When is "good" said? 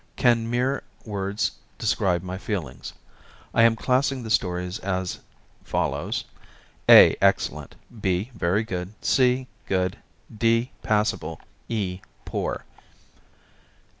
8.63-8.95, 9.67-9.97